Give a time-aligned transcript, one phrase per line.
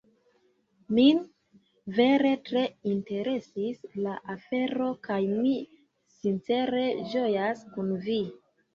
[0.99, 1.19] Min
[1.97, 2.63] vere tre
[2.93, 5.55] interesis la afero kaj mi
[6.19, 8.23] sincere ĝojas kun Vi!